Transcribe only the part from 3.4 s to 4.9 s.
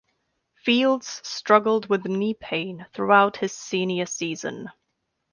senior season.